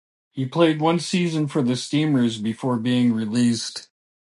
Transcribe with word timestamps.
He 0.31 0.47
played 0.47 0.81
one 0.81 0.97
season 0.99 1.45
for 1.47 1.61
the 1.61 1.75
Steamers 1.75 2.39
before 2.39 2.79
being 2.79 3.13
released. 3.13 3.87